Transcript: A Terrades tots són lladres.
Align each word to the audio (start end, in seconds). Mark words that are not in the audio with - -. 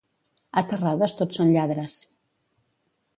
A 0.61 0.61
Terrades 0.71 1.13
tots 1.19 1.39
són 1.41 1.53
lladres. 1.57 1.99